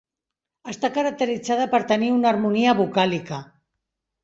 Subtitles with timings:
[0.71, 3.43] Està caracteritzada per tenir una harmonia vocàlica.